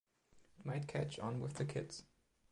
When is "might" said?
0.65-0.87